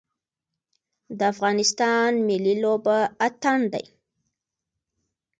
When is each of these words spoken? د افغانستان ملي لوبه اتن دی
د 1.17 1.19
افغانستان 1.33 2.09
ملي 2.27 2.55
لوبه 2.63 2.97
اتن 3.27 3.61
دی 3.73 3.85